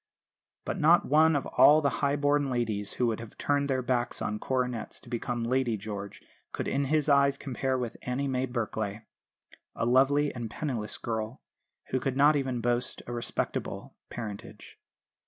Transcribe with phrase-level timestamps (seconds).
[0.65, 4.19] But not one of all the high born ladies, who would have turned their backs
[4.19, 9.03] on coronets to become "Lady George," could in his eyes compare with Annie May Berkelay,
[9.75, 11.43] a lovely and penniless girl,
[11.91, 14.79] who could not even boast a "respectable" parentage.